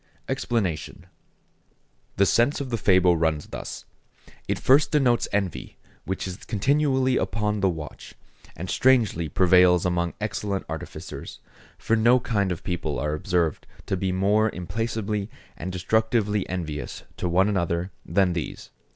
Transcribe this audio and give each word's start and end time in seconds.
EXPLANATION.—The 0.27 2.25
sense 2.25 2.59
of 2.59 2.71
the 2.71 2.77
fable 2.77 3.17
runs 3.17 3.45
thus. 3.45 3.85
It 4.47 4.57
first 4.57 4.89
denotes 4.91 5.27
envy, 5.31 5.77
which 6.05 6.27
is 6.27 6.37
continually 6.43 7.17
upon 7.17 7.59
the 7.59 7.69
watch, 7.69 8.15
and 8.55 8.67
strangely 8.67 9.29
prevails 9.29 9.85
among 9.85 10.15
excellent 10.19 10.65
artificers; 10.67 11.37
for 11.77 11.95
no 11.95 12.19
kind 12.19 12.51
of 12.51 12.63
people 12.63 12.97
are 12.97 13.13
observed 13.13 13.67
to 13.85 13.95
be 13.95 14.11
more 14.11 14.49
implacably 14.49 15.29
and 15.55 15.71
destructively 15.71 16.49
envious 16.49 17.03
to 17.17 17.29
one 17.29 17.47
another 17.47 17.91
than 18.03 18.33
these. 18.33 18.71